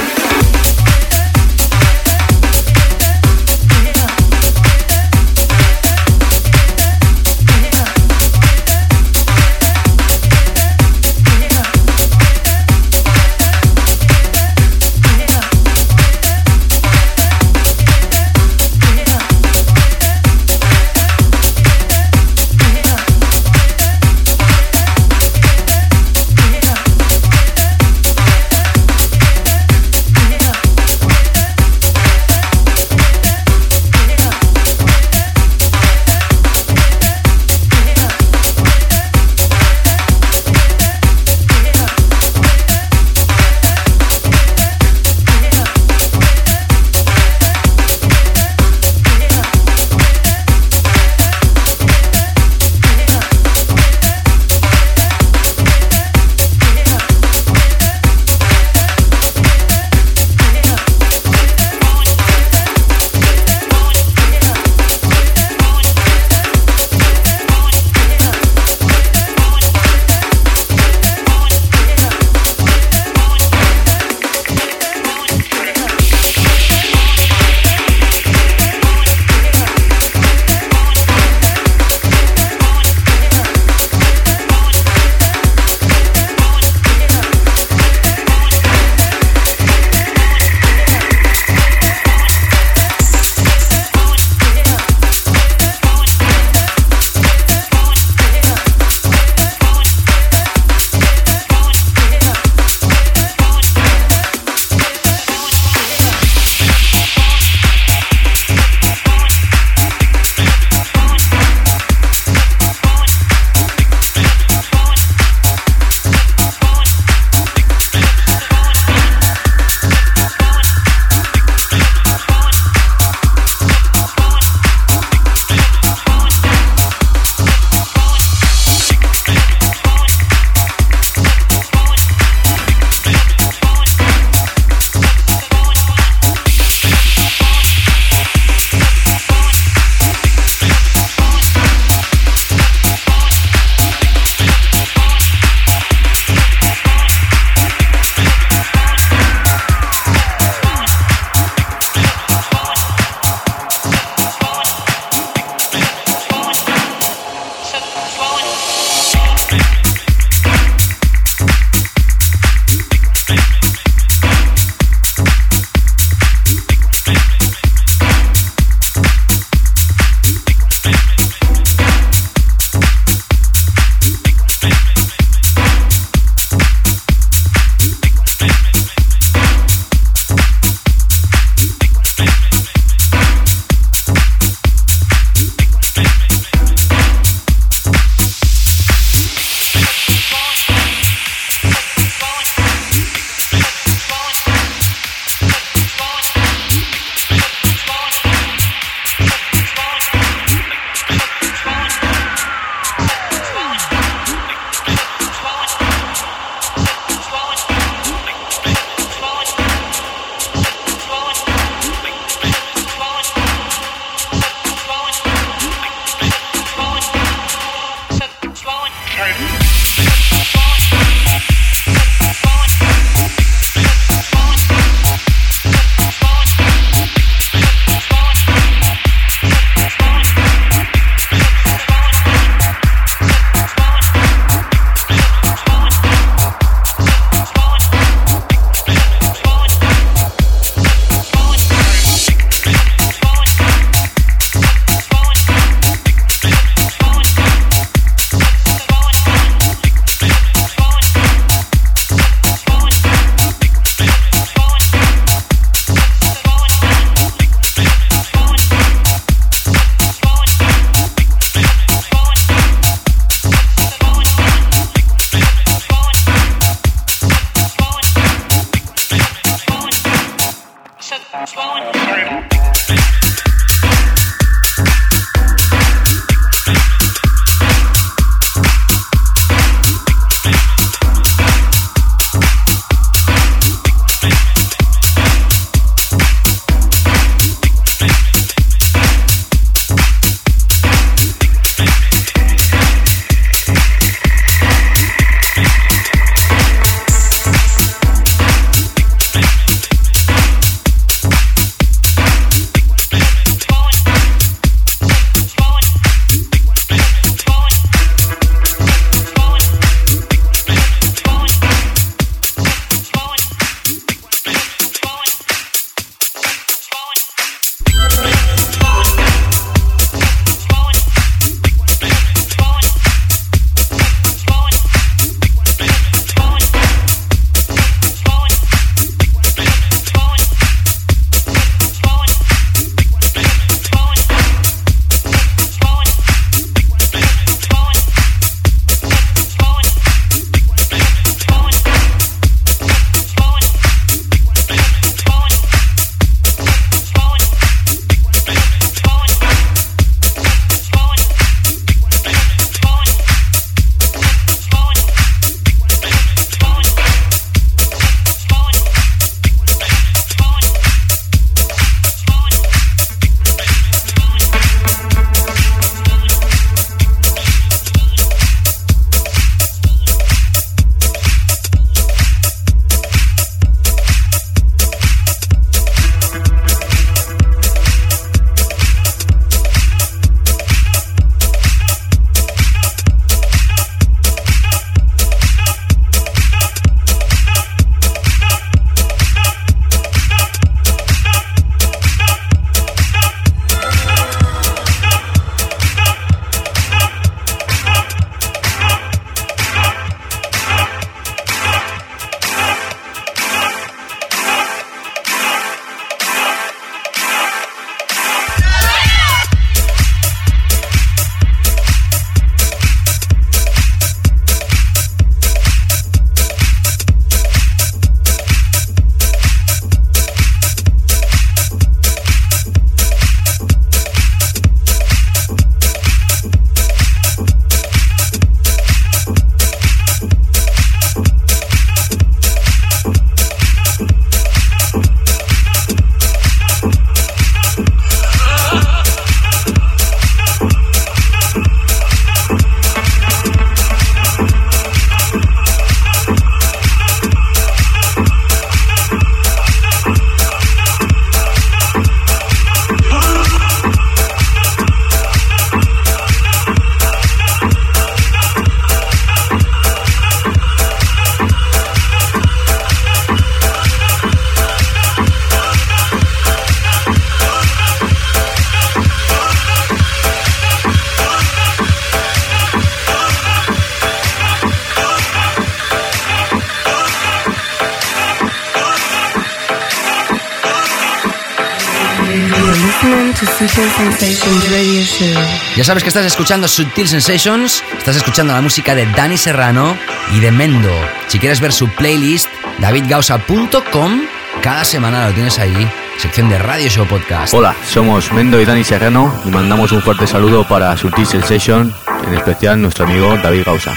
[485.87, 489.97] Sabes que estás escuchando Sutil Sensations, estás escuchando la música de Dani Serrano
[490.35, 490.91] y de Mendo.
[491.29, 492.49] Si quieres ver su playlist,
[492.79, 494.21] davidgausa.com,
[494.61, 497.53] cada semana lo tienes ahí, sección de Radio Show Podcast.
[497.53, 501.93] Hola, somos Mendo y Dani Serrano y mandamos un fuerte saludo para Sutil Sensation,
[502.25, 503.93] en especial nuestro amigo David Gausa.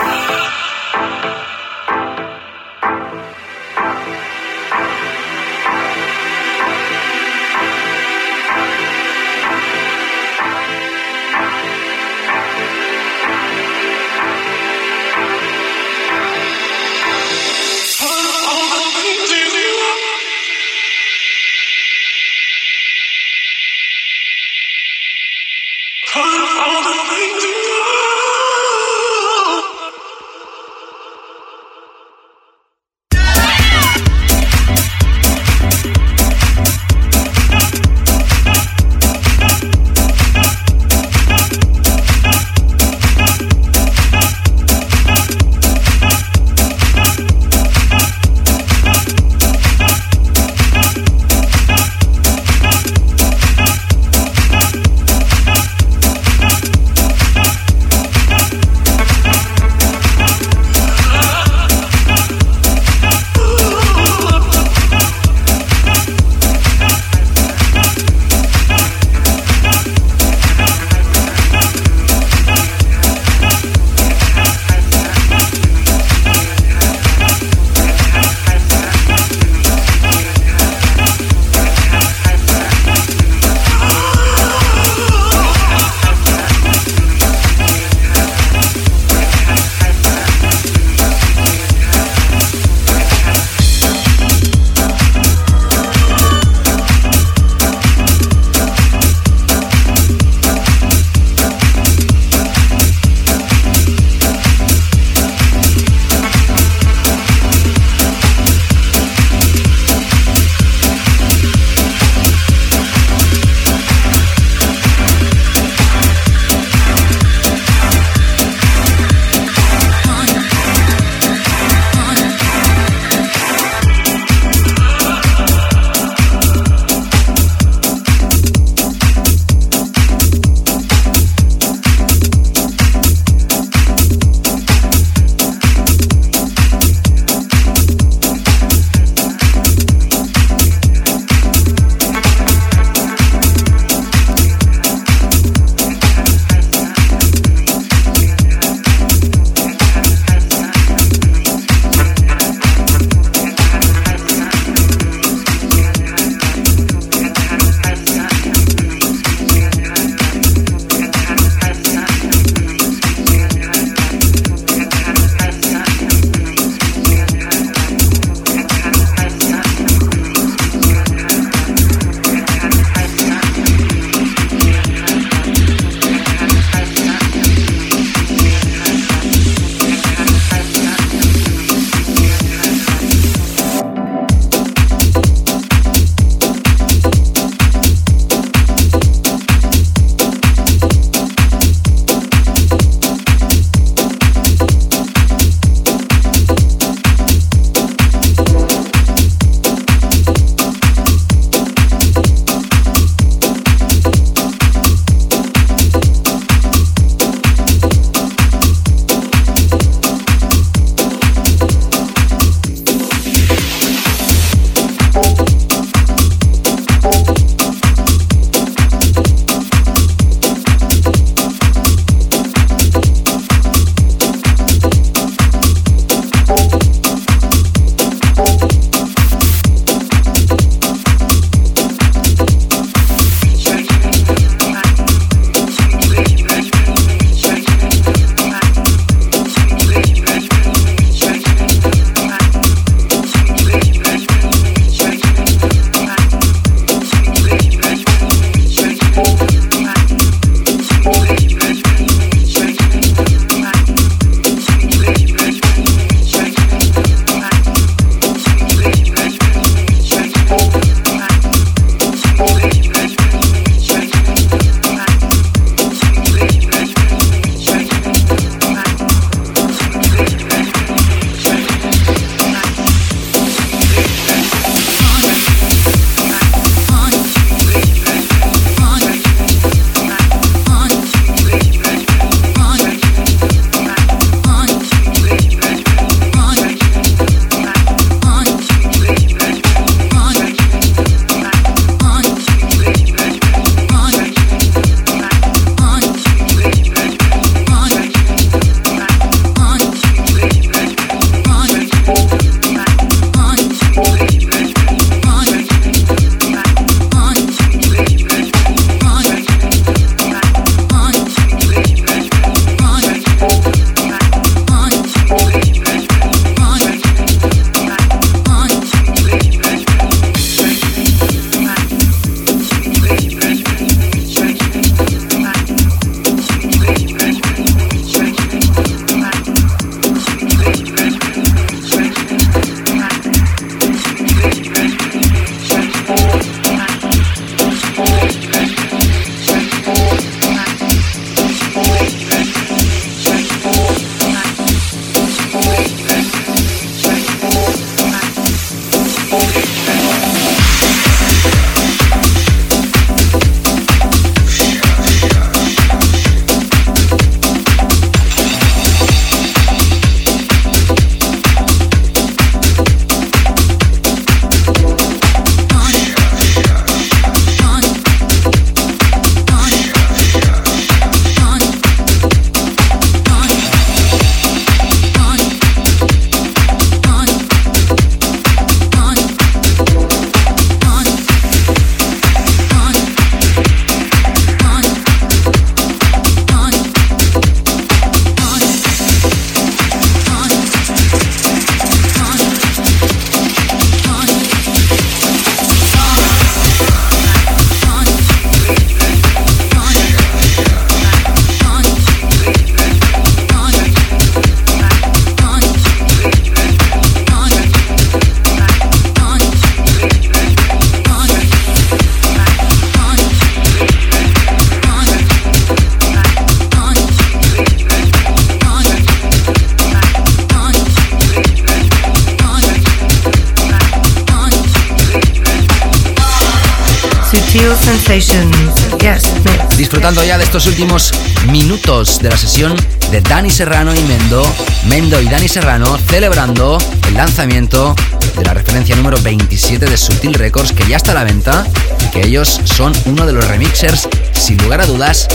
[430.11, 431.13] Disfrutando ya de estos últimos
[431.53, 432.75] minutos de la sesión
[433.13, 434.43] de Dani Serrano y Mendo.
[434.89, 437.95] Mendo y Dani Serrano celebrando el lanzamiento
[438.37, 441.65] de la referencia número 27 de Sutil Records que ya está a la venta
[442.01, 445.29] y que ellos son uno de los remixers sin lugar a dudas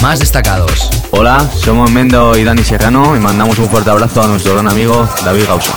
[0.00, 0.90] más destacados.
[1.10, 5.08] Hola, somos Mendo y Dani Serrano y mandamos un fuerte abrazo a nuestro gran amigo
[5.24, 5.74] David Gausa.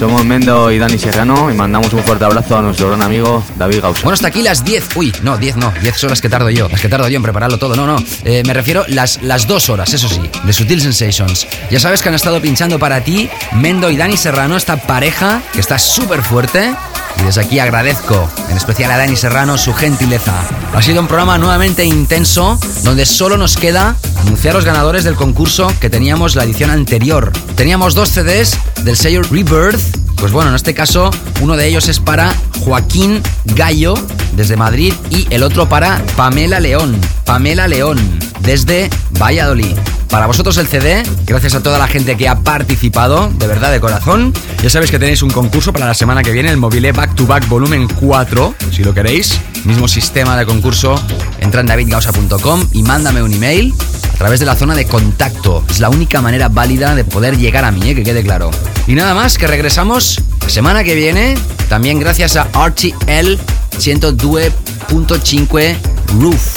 [0.00, 3.82] Somos Mendo y Dani Serrano y mandamos un fuerte abrazo a nuestro gran amigo David
[3.82, 4.00] Gausa.
[4.00, 4.96] Bueno, hasta aquí las 10.
[4.96, 5.74] Uy, no, 10 no.
[5.82, 6.70] 10 son las que tardo yo.
[6.70, 7.76] Las que tardo yo en prepararlo todo.
[7.76, 8.02] No, no.
[8.24, 11.46] Eh, me refiero las, las dos horas, eso sí, de Sutil Sensations.
[11.70, 15.60] Ya sabes que han estado pinchando para ti Mendo y Dani Serrano, esta pareja que
[15.60, 16.74] está súper fuerte.
[17.18, 20.32] Y desde aquí agradezco, en especial a Dani Serrano, su gentileza.
[20.74, 25.70] Ha sido un programa nuevamente intenso, donde solo nos queda anunciar los ganadores del concurso
[25.78, 27.32] que teníamos la edición anterior.
[27.56, 29.80] Teníamos dos CDs del sello Rebirth.
[30.16, 33.94] Pues bueno, en este caso, uno de ellos es para Joaquín Gallo,
[34.32, 37.00] desde Madrid, y el otro para Pamela León.
[37.24, 37.98] Pamela León,
[38.40, 39.76] desde Valladolid.
[40.10, 43.80] Para vosotros el CD, gracias a toda la gente que ha participado, de verdad, de
[43.80, 44.34] corazón.
[44.60, 47.26] Ya sabéis que tenéis un concurso para la semana que viene, el Mobile Back to
[47.26, 49.40] Back Volumen 4, si lo queréis.
[49.64, 51.00] Mismo sistema de concurso.
[51.38, 53.72] Entra en davidgausa.com y mándame un email
[54.12, 55.64] a través de la zona de contacto.
[55.70, 57.94] Es la única manera válida de poder llegar a mí, ¿eh?
[57.94, 58.50] que quede claro.
[58.90, 61.38] Y nada más, que regresamos la semana que viene,
[61.68, 63.38] también gracias a RTL
[63.78, 65.76] 102.5
[66.18, 66.56] Roof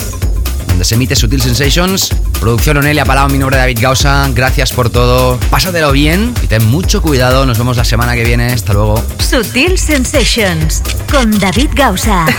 [0.66, 2.10] donde se emite Sutil Sensations.
[2.40, 4.28] Producción Onelia Palau, mi nombre es David Gausa.
[4.34, 5.38] Gracias por todo.
[5.52, 7.46] Pásatelo bien y ten mucho cuidado.
[7.46, 8.48] Nos vemos la semana que viene.
[8.48, 9.00] Hasta luego.
[9.20, 10.82] Sutil Sensations
[11.12, 12.26] con David Gausa.